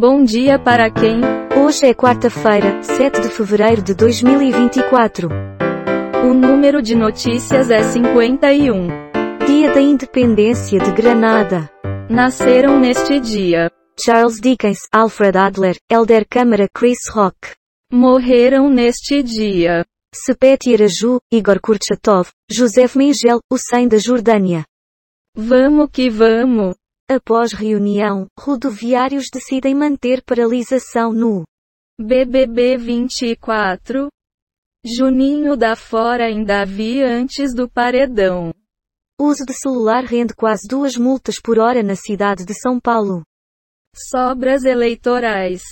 Bom 0.00 0.22
dia 0.22 0.60
para 0.60 0.88
quem? 0.92 1.22
Hoje 1.60 1.86
é 1.86 1.92
quarta-feira, 1.92 2.80
7 2.84 3.20
de 3.20 3.30
fevereiro 3.30 3.82
de 3.82 3.94
2024. 3.94 5.28
O 6.24 6.32
número 6.32 6.80
de 6.80 6.94
notícias 6.94 7.68
é 7.68 7.82
51. 7.82 8.86
Dia 9.44 9.74
da 9.74 9.80
Independência 9.80 10.78
de 10.78 10.92
Granada. 10.92 11.68
Nasceram 12.08 12.78
neste 12.78 13.18
dia. 13.18 13.72
Charles 13.98 14.40
Dickens, 14.40 14.78
Alfred 14.92 15.36
Adler, 15.36 15.76
Elder 15.90 16.24
Câmara 16.30 16.68
Chris 16.72 17.08
Rock. 17.10 17.56
Morreram 17.92 18.70
neste 18.70 19.20
dia. 19.20 19.84
Sepeti 20.14 20.72
Araju, 20.72 21.18
Igor 21.28 21.58
Kurchatov, 21.60 22.28
Josef 22.48 22.96
Mengel, 22.96 23.40
Hussein 23.50 23.88
da 23.88 23.98
Jordânia. 23.98 24.64
Vamos 25.34 25.88
que 25.92 26.08
vamos. 26.08 26.76
Após 27.10 27.54
reunião, 27.54 28.26
rodoviários 28.38 29.28
decidem 29.32 29.74
manter 29.74 30.22
paralisação 30.22 31.10
no 31.10 31.42
BBB 31.98 32.76
24. 32.76 34.10
Juninho 34.84 35.56
dá 35.56 35.74
fora 35.74 36.30
em 36.30 36.44
Davi 36.44 37.02
antes 37.02 37.54
do 37.54 37.66
paredão. 37.66 38.52
Uso 39.18 39.46
de 39.46 39.54
celular 39.54 40.04
rende 40.04 40.34
quase 40.34 40.68
duas 40.68 40.98
multas 40.98 41.40
por 41.40 41.58
hora 41.58 41.82
na 41.82 41.96
cidade 41.96 42.44
de 42.44 42.52
São 42.52 42.78
Paulo. 42.78 43.22
Sobras 43.96 44.64
eleitorais. 44.64 45.62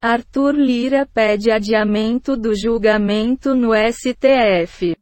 Arthur 0.00 0.54
Lira 0.54 1.04
pede 1.12 1.50
adiamento 1.50 2.36
do 2.36 2.54
julgamento 2.54 3.52
no 3.52 3.70
STF. 3.74 4.96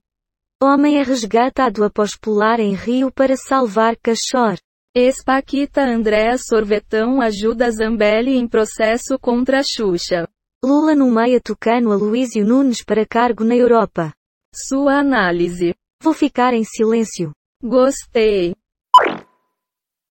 Homem 0.62 0.98
é 0.98 1.02
resgatado 1.02 1.84
após 1.84 2.16
pular 2.16 2.58
em 2.60 2.74
rio 2.74 3.12
para 3.12 3.36
salvar 3.36 3.94
cachorro. 3.96 4.56
Ex-Paquita 4.92 5.82
Andréa 5.82 6.36
Sorvetão 6.36 7.20
ajuda 7.20 7.70
Zambelli 7.70 8.36
em 8.36 8.48
processo 8.48 9.16
contra 9.20 9.62
Xuxa. 9.62 10.26
Lula 10.64 10.96
nomeia 10.96 11.40
Tucano 11.40 11.92
Aloísio 11.92 12.44
Nunes 12.44 12.82
para 12.84 13.06
cargo 13.06 13.44
na 13.44 13.54
Europa. 13.54 14.12
Sua 14.52 14.98
análise. 14.98 15.76
Vou 16.02 16.12
ficar 16.12 16.54
em 16.54 16.64
silêncio. 16.64 17.30
Gostei. 17.62 18.52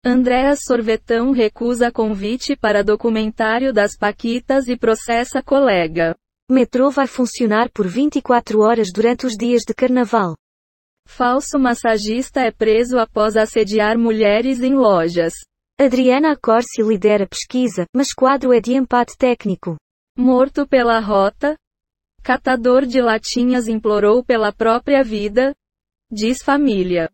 Andréa 0.05 0.55
Sorvetão 0.55 1.31
recusa 1.31 1.91
convite 1.91 2.55
para 2.55 2.81
documentário 2.81 3.73
das 3.73 3.97
Paquitas 3.97 4.69
e 4.69 4.77
processa 4.77 5.44
colega. 5.44 6.16
Metrô 6.50 6.89
vai 6.89 7.05
funcionar 7.05 7.69
por 7.69 7.85
24 7.85 8.61
horas 8.61 8.88
durante 8.95 9.25
os 9.25 9.33
dias 9.33 9.63
de 9.67 9.73
carnaval. 9.73 10.38
Falso 11.09 11.57
massagista 11.57 12.39
é 12.39 12.52
preso 12.52 12.99
após 12.99 13.35
assediar 13.35 13.97
mulheres 13.97 14.61
em 14.61 14.75
lojas. 14.75 15.33
Adriana 15.77 16.31
Acorsi 16.31 16.83
lidera 16.83 17.27
pesquisa, 17.27 17.85
mas 17.93 18.13
quadro 18.13 18.53
é 18.53 18.61
de 18.61 18.75
empate 18.75 19.17
técnico. 19.17 19.75
Morto 20.16 20.67
pela 20.67 20.99
rota? 20.99 21.57
Catador 22.23 22.85
de 22.85 23.01
latinhas 23.01 23.67
implorou 23.67 24.23
pela 24.23 24.53
própria 24.53 25.03
vida? 25.03 25.53
Diz 26.11 26.41
família. 26.43 27.09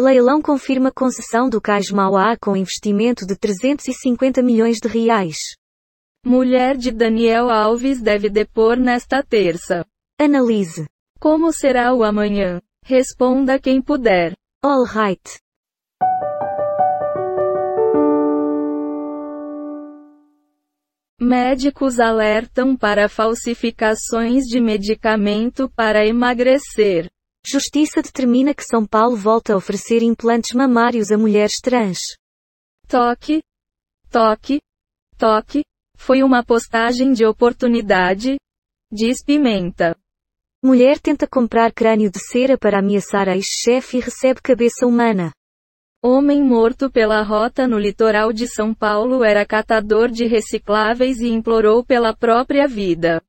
Leilão 0.00 0.40
confirma 0.40 0.92
concessão 0.92 1.50
do 1.50 1.60
Cais 1.60 1.90
Mauá 1.90 2.36
com 2.40 2.56
investimento 2.56 3.26
de 3.26 3.36
350 3.36 4.42
milhões 4.42 4.78
de 4.78 4.88
reais. 4.88 5.36
Mulher 6.24 6.76
de 6.76 6.92
Daniel 6.92 7.50
Alves 7.50 8.00
deve 8.00 8.30
depor 8.30 8.78
nesta 8.78 9.22
terça. 9.22 9.84
Analise. 10.18 10.86
Como 11.18 11.52
será 11.52 11.92
o 11.92 12.04
amanhã? 12.04 12.62
Responda 12.86 13.58
quem 13.58 13.80
puder. 13.80 14.34
All 14.62 14.84
right. 14.84 15.38
Médicos 21.18 21.98
alertam 21.98 22.76
para 22.76 23.08
falsificações 23.08 24.44
de 24.44 24.60
medicamento 24.60 25.66
para 25.70 26.06
emagrecer. 26.06 27.08
Justiça 27.42 28.02
determina 28.02 28.52
que 28.52 28.62
São 28.62 28.86
Paulo 28.86 29.16
volta 29.16 29.54
a 29.54 29.56
oferecer 29.56 30.02
implantes 30.02 30.52
mamários 30.52 31.10
a 31.10 31.16
mulheres 31.16 31.60
trans. 31.62 32.00
Toque, 32.86 33.42
toque, 34.10 34.60
toque. 35.16 35.64
Foi 35.96 36.22
uma 36.22 36.44
postagem 36.44 37.14
de 37.14 37.24
oportunidade? 37.24 38.36
Diz 38.92 39.24
Pimenta. 39.24 39.96
Mulher 40.64 40.98
tenta 40.98 41.26
comprar 41.26 41.70
crânio 41.74 42.10
de 42.10 42.18
cera 42.18 42.56
para 42.56 42.78
ameaçar 42.78 43.28
a 43.28 43.36
ex-chefe 43.36 43.98
e 43.98 44.00
recebe 44.00 44.40
cabeça 44.40 44.86
humana. 44.86 45.30
Homem 46.02 46.42
morto 46.42 46.90
pela 46.90 47.20
rota 47.20 47.68
no 47.68 47.78
litoral 47.78 48.32
de 48.32 48.48
São 48.48 48.72
Paulo 48.72 49.22
era 49.22 49.44
catador 49.44 50.08
de 50.08 50.24
recicláveis 50.26 51.20
e 51.20 51.28
implorou 51.28 51.84
pela 51.84 52.16
própria 52.16 52.66
vida. 52.66 53.20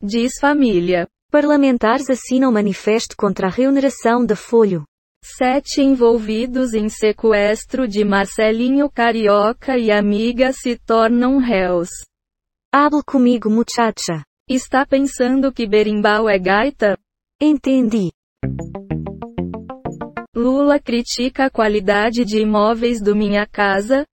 Diz 0.00 0.34
família. 0.40 1.08
Parlamentares 1.32 2.08
assinam 2.08 2.52
manifesto 2.52 3.16
contra 3.16 3.48
a 3.48 3.50
remuneração 3.50 4.24
da 4.24 4.36
Folho. 4.36 4.84
Sete 5.24 5.82
envolvidos 5.82 6.74
em 6.74 6.88
sequestro 6.88 7.88
de 7.88 8.04
Marcelinho 8.04 8.88
Carioca 8.88 9.76
e 9.76 9.90
amiga 9.90 10.52
se 10.52 10.78
tornam 10.78 11.38
réus. 11.38 11.88
Hable 12.72 13.02
comigo, 13.04 13.50
muchacha. 13.50 14.22
Está 14.50 14.86
pensando 14.86 15.52
que 15.52 15.66
berimbau 15.66 16.26
é 16.26 16.38
gaita? 16.38 16.98
Entendi. 17.38 18.10
Lula 20.34 20.80
critica 20.80 21.44
a 21.44 21.50
qualidade 21.50 22.24
de 22.24 22.40
imóveis 22.40 22.98
do 22.98 23.14
Minha 23.14 23.46
Casa, 23.46 24.06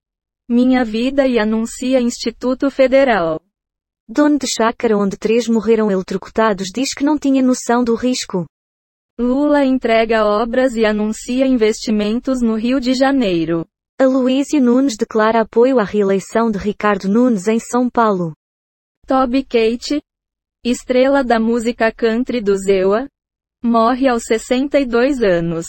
Minha 0.49 0.83
Vida 0.83 1.27
e 1.27 1.37
anuncia 1.37 2.01
Instituto 2.01 2.71
Federal. 2.71 3.39
Dono 4.09 4.39
de 4.39 4.47
chácara 4.47 4.97
onde 4.97 5.17
três 5.17 5.47
morreram 5.47 5.91
eletrocutados 5.91 6.69
diz 6.73 6.95
que 6.95 7.03
não 7.03 7.15
tinha 7.15 7.43
noção 7.43 7.83
do 7.83 7.93
risco. 7.93 8.47
Lula 9.19 9.63
entrega 9.63 10.25
obras 10.25 10.73
e 10.73 10.83
anuncia 10.83 11.45
investimentos 11.45 12.41
no 12.41 12.55
Rio 12.55 12.79
de 12.79 12.95
Janeiro. 12.95 13.67
Aloísio 14.01 14.59
Nunes 14.59 14.97
declara 14.97 15.41
apoio 15.41 15.77
à 15.77 15.83
reeleição 15.83 16.49
de 16.49 16.57
Ricardo 16.57 17.07
Nunes 17.07 17.47
em 17.47 17.59
São 17.59 17.87
Paulo. 17.87 18.33
Toby 19.05 19.43
Kate, 19.43 20.01
estrela 20.71 21.23
da 21.23 21.39
música 21.39 21.91
country 21.91 22.39
do 22.39 22.55
Zewa, 22.55 23.07
morre 23.61 24.07
aos 24.07 24.23
62 24.23 25.21
anos. 25.21 25.65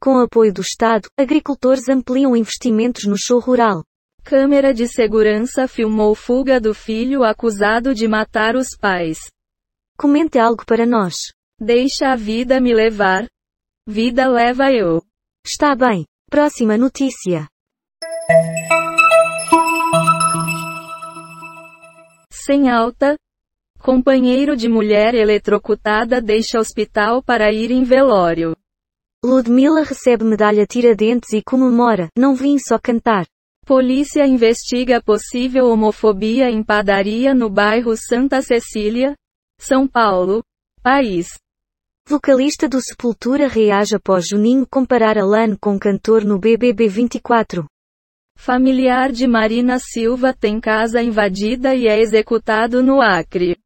Com 0.00 0.18
apoio 0.18 0.52
do 0.52 0.60
Estado, 0.60 1.08
agricultores 1.16 1.88
ampliam 1.88 2.36
investimentos 2.36 3.04
no 3.04 3.16
show 3.16 3.38
rural. 3.38 3.84
Câmera 4.24 4.74
de 4.74 4.88
segurança 4.88 5.68
filmou 5.68 6.14
fuga 6.14 6.60
do 6.60 6.74
filho 6.74 7.22
acusado 7.22 7.94
de 7.94 8.08
matar 8.08 8.56
os 8.56 8.76
pais. 8.76 9.18
Comente 9.96 10.38
algo 10.38 10.64
para 10.66 10.84
nós. 10.84 11.14
Deixa 11.60 12.12
a 12.12 12.16
vida 12.16 12.60
me 12.60 12.74
levar. 12.74 13.26
Vida 13.86 14.28
leva 14.28 14.72
eu. 14.72 15.00
Está 15.44 15.74
bem. 15.74 16.04
Próxima 16.28 16.76
notícia. 16.76 17.48
Sem 22.30 22.68
alta. 22.68 23.16
Companheiro 23.78 24.56
de 24.56 24.68
mulher 24.68 25.14
eletrocutada 25.14 26.20
deixa 26.20 26.58
hospital 26.58 27.22
para 27.22 27.52
ir 27.52 27.70
em 27.70 27.84
velório. 27.84 28.54
Ludmilla 29.24 29.82
recebe 29.82 30.24
medalha 30.24 30.66
Tiradentes 30.66 31.32
e 31.32 31.42
comemora, 31.42 32.08
não 32.16 32.34
vim 32.34 32.58
só 32.58 32.78
cantar. 32.78 33.26
Polícia 33.64 34.26
investiga 34.26 35.02
possível 35.02 35.66
homofobia 35.68 36.50
em 36.50 36.62
padaria 36.62 37.34
no 37.34 37.48
bairro 37.48 37.94
Santa 37.96 38.42
Cecília, 38.42 39.14
São 39.60 39.86
Paulo, 39.86 40.42
país. 40.82 41.28
Vocalista 42.06 42.68
do 42.68 42.80
Sepultura 42.80 43.46
reage 43.46 43.94
após 43.94 44.26
Juninho 44.26 44.66
comparar 44.66 45.18
Alan 45.18 45.56
com 45.56 45.78
cantor 45.78 46.24
no 46.24 46.38
BBB 46.38 46.88
24. 46.88 47.66
Familiar 48.36 49.12
de 49.12 49.26
Marina 49.26 49.78
Silva 49.78 50.32
tem 50.32 50.60
casa 50.60 51.02
invadida 51.02 51.74
e 51.74 51.86
é 51.86 52.00
executado 52.00 52.82
no 52.82 53.00
Acre. 53.02 53.58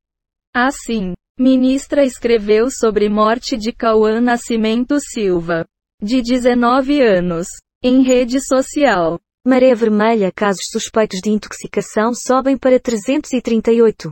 Assim, 0.55 1.15
ministra 1.39 2.05
escreveu 2.05 2.71
sobre 2.71 3.09
morte 3.09 3.57
de 3.57 3.73
Cauã 3.73 4.21
Nascimento 4.21 5.01
Silva, 5.01 5.65
de 6.03 6.21
19 6.21 7.01
anos, 7.01 7.47
em 7.83 8.03
rede 8.03 8.39
social. 8.39 9.19
Maré 9.47 9.75
Vermelha 9.75 10.31
casos 10.31 10.67
suspeitos 10.71 11.21
de 11.21 11.31
intoxicação 11.31 12.13
sobem 12.15 12.59
para 12.59 12.79
338. 12.79 14.11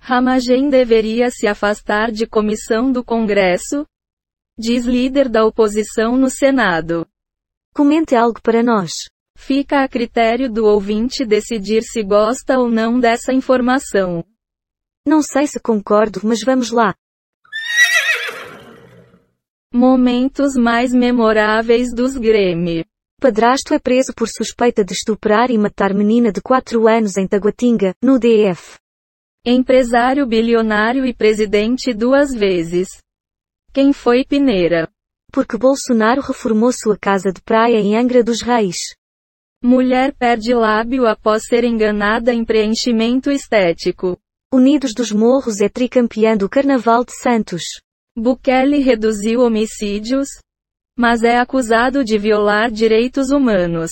Ramagem 0.00 0.70
deveria 0.70 1.30
se 1.30 1.46
afastar 1.46 2.10
de 2.10 2.26
comissão 2.26 2.90
do 2.90 3.04
Congresso? 3.04 3.84
Diz 4.58 4.86
líder 4.86 5.28
da 5.28 5.44
oposição 5.44 6.16
no 6.16 6.30
Senado. 6.30 7.06
Comente 7.74 8.16
algo 8.16 8.40
para 8.40 8.62
nós. 8.62 8.92
Fica 9.36 9.84
a 9.84 9.88
critério 9.88 10.50
do 10.50 10.64
ouvinte 10.64 11.26
decidir 11.26 11.82
se 11.82 12.02
gosta 12.02 12.58
ou 12.58 12.70
não 12.70 12.98
dessa 12.98 13.34
informação. 13.34 14.24
Não 15.08 15.22
sei 15.22 15.46
se 15.46 15.58
concordo, 15.58 16.20
mas 16.22 16.42
vamos 16.42 16.70
lá. 16.70 16.94
Momentos 19.72 20.54
mais 20.54 20.92
memoráveis 20.92 21.94
dos 21.94 22.14
Grêmio. 22.14 22.84
Padrasto 23.18 23.72
é 23.72 23.78
preso 23.78 24.12
por 24.14 24.28
suspeita 24.28 24.84
de 24.84 24.92
estuprar 24.92 25.50
e 25.50 25.56
matar 25.56 25.94
menina 25.94 26.30
de 26.30 26.42
4 26.42 26.86
anos 26.86 27.16
em 27.16 27.26
Taguatinga, 27.26 27.94
no 28.02 28.18
DF. 28.18 28.76
Empresário 29.46 30.26
bilionário 30.26 31.06
e 31.06 31.14
presidente 31.14 31.94
duas 31.94 32.34
vezes. 32.34 32.88
Quem 33.72 33.94
foi 33.94 34.26
Pineira? 34.26 34.90
Porque 35.32 35.56
Bolsonaro 35.56 36.20
reformou 36.20 36.70
sua 36.70 36.98
casa 36.98 37.32
de 37.32 37.40
praia 37.40 37.78
em 37.78 37.96
Angra 37.96 38.22
dos 38.22 38.42
Reis. 38.42 38.94
Mulher 39.64 40.14
perde 40.14 40.52
lábio 40.52 41.06
após 41.06 41.44
ser 41.46 41.64
enganada 41.64 42.30
em 42.30 42.44
preenchimento 42.44 43.30
estético. 43.30 44.20
Unidos 44.50 44.94
dos 44.94 45.12
Morros 45.12 45.60
é 45.60 45.68
tricampeã 45.68 46.34
do 46.34 46.48
Carnaval 46.48 47.04
de 47.04 47.12
Santos. 47.20 47.64
Bukele 48.16 48.78
reduziu 48.78 49.42
homicídios, 49.42 50.26
mas 50.96 51.22
é 51.22 51.38
acusado 51.38 52.02
de 52.02 52.16
violar 52.16 52.70
direitos 52.70 53.30
humanos. 53.30 53.90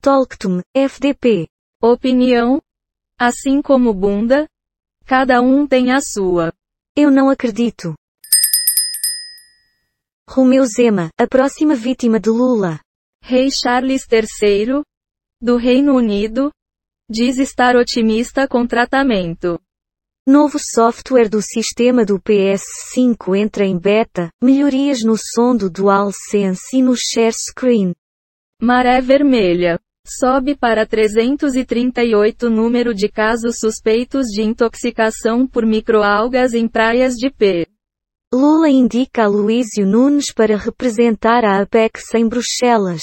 Tolktum, 0.00 0.60
FDP. 0.74 1.46
Opinião? 1.80 2.60
Assim 3.16 3.62
como 3.62 3.94
bunda? 3.94 4.48
Cada 5.06 5.40
um 5.40 5.68
tem 5.68 5.92
a 5.92 6.00
sua. 6.00 6.52
Eu 6.96 7.08
não 7.08 7.30
acredito. 7.30 7.94
Romeu 10.28 10.64
Zema, 10.66 11.10
a 11.16 11.28
próxima 11.28 11.76
vítima 11.76 12.18
de 12.18 12.28
Lula. 12.28 12.80
Rei 13.22 13.52
Charles 13.52 14.04
III, 14.10 14.82
do 15.40 15.56
Reino 15.56 15.94
Unido, 15.94 16.50
diz 17.08 17.38
estar 17.38 17.76
otimista 17.76 18.48
com 18.48 18.66
tratamento. 18.66 19.60
Novo 20.24 20.56
software 20.56 21.28
do 21.28 21.42
sistema 21.42 22.04
do 22.04 22.16
PS5 22.20 23.36
entra 23.36 23.66
em 23.66 23.76
beta, 23.76 24.30
melhorias 24.40 25.02
no 25.02 25.16
som 25.18 25.56
do 25.56 25.68
DualSense 25.68 26.76
e 26.76 26.80
no 26.80 26.96
share 26.96 27.32
screen. 27.32 27.92
Maré 28.62 29.00
Vermelha. 29.00 29.80
Sobe 30.06 30.56
para 30.56 30.86
338 30.86 32.48
número 32.48 32.94
de 32.94 33.08
casos 33.08 33.56
suspeitos 33.58 34.28
de 34.28 34.42
intoxicação 34.42 35.44
por 35.44 35.66
microalgas 35.66 36.54
em 36.54 36.68
praias 36.68 37.14
de 37.14 37.28
P. 37.28 37.66
Lula 38.32 38.68
indica 38.68 39.24
a 39.24 39.28
Luísio 39.28 39.84
Nunes 39.84 40.32
para 40.32 40.56
representar 40.56 41.44
a 41.44 41.60
Apex 41.60 42.14
em 42.14 42.28
Bruxelas. 42.28 43.02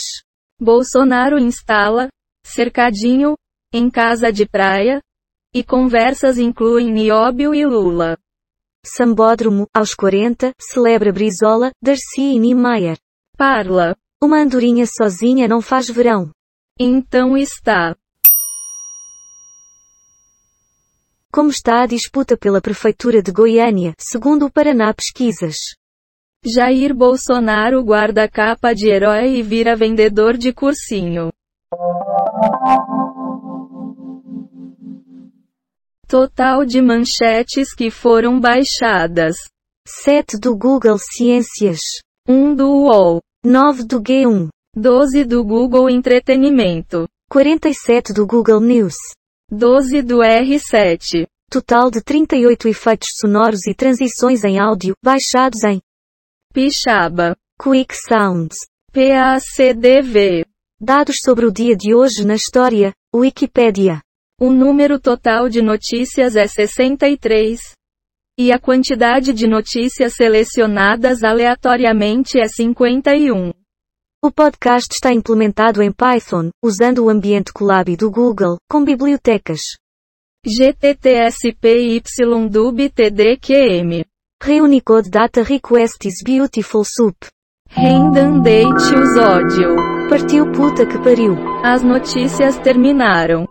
Bolsonaro 0.57 1.38
instala, 1.38 2.07
cercadinho, 2.45 3.36
em 3.74 3.89
casa 3.89 4.31
de 4.31 4.45
praia, 4.45 5.01
e 5.53 5.63
conversas 5.63 6.37
incluem 6.37 6.91
Nióbio 6.91 7.53
e 7.53 7.65
Lula. 7.65 8.17
Sambódromo, 8.85 9.67
aos 9.73 9.93
40, 9.93 10.53
celebra 10.59 11.11
Brizola, 11.11 11.71
Darcy 11.81 12.35
e 12.35 12.39
Niemeyer. 12.39 12.97
Parla. 13.37 13.95
Uma 14.21 14.41
andorinha 14.41 14.85
sozinha 14.85 15.47
não 15.47 15.61
faz 15.61 15.87
verão. 15.89 16.31
Então 16.77 17.37
está. 17.37 17.95
Como 21.31 21.49
está 21.49 21.83
a 21.83 21.85
disputa 21.85 22.35
pela 22.35 22.59
Prefeitura 22.59 23.21
de 23.21 23.31
Goiânia, 23.31 23.93
segundo 23.97 24.45
o 24.45 24.51
Paraná 24.51 24.93
Pesquisas? 24.93 25.57
Jair 26.43 26.93
Bolsonaro 26.93 27.83
guarda 27.83 28.27
capa 28.27 28.73
de 28.73 28.87
herói 28.87 29.37
e 29.37 29.43
vira 29.43 29.75
vendedor 29.75 30.37
de 30.37 30.51
cursinho. 30.53 31.29
Total 36.09 36.65
de 36.65 36.81
manchetes 36.81 37.71
que 37.71 37.91
foram 37.91 38.39
baixadas. 38.39 39.35
7 39.88 40.39
do 40.39 40.57
Google 40.57 40.97
Ciências. 40.97 41.81
1 42.27 42.56
do 42.56 42.67
UOL. 42.67 43.21
9 43.45 43.83
do 43.83 44.01
G1. 44.01 44.47
12 44.75 45.23
do 45.23 45.44
Google 45.44 45.88
Entretenimento. 45.88 47.07
47 47.29 48.11
do 48.11 48.25
Google 48.25 48.59
News. 48.59 48.95
12 49.51 50.01
do 50.01 50.17
R7. 50.17 51.27
Total 51.47 51.91
de 51.91 52.01
38 52.01 52.67
efeitos 52.67 53.09
sonoros 53.19 53.67
e 53.67 53.75
transições 53.75 54.44
em 54.44 54.57
áudio, 54.57 54.95
baixados 55.06 55.63
em 55.63 55.79
Pixaba. 56.51 57.35
Quick 57.61 57.95
Sounds. 57.95 58.56
PACDV. 58.91 60.44
Dados 60.81 61.17
sobre 61.23 61.45
o 61.45 61.51
dia 61.51 61.75
de 61.75 61.94
hoje 61.94 62.25
na 62.25 62.33
história, 62.33 62.95
Wikipedia. 63.15 64.01
O 64.41 64.50
número 64.50 64.97
total 64.97 65.50
de 65.50 65.62
notícias 65.62 66.38
é 66.38 66.47
63. 66.47 67.59
E 68.39 68.53
a 68.53 68.57
quantidade 68.57 69.33
de 69.33 69.45
notícias 69.45 70.13
selecionadas 70.13 71.25
aleatoriamente 71.25 72.39
é 72.39 72.47
51. 72.47 73.51
O 74.24 74.31
podcast 74.31 74.94
está 74.94 75.12
implementado 75.12 75.83
em 75.83 75.91
Python, 75.91 76.51
usando 76.63 77.03
o 77.03 77.09
ambiente 77.09 77.51
Colab 77.51 77.94
do 77.97 78.09
Google, 78.09 78.56
com 78.71 78.81
bibliotecas 78.81 79.59
GTTSPYDUB 80.45 81.44
Reunicode 84.42 85.09
Data 85.09 85.44
Request 85.44 86.07
is 86.07 86.24
Beautiful 86.24 86.85
Soup. 86.85 87.18
Rendandate 87.69 88.95
os 88.95 89.18
ódio. 89.18 89.75
Partiu 90.09 90.50
puta 90.53 90.85
que 90.85 90.97
pariu. 91.00 91.35
As 91.62 91.83
notícias 91.83 92.57
terminaram. 92.59 93.45